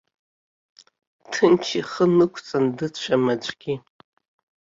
[1.31, 3.75] Ҭынч ихы нықәҵаны дыцәам аӡәгьы.